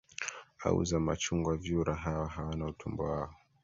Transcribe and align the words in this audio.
au 0.63 0.85
za 0.85 0.99
machungwa 0.99 1.57
Vyura 1.57 1.95
hawa 1.95 2.27
hawana 2.27 2.65
utumbo 2.65 3.03
wao 3.03 3.35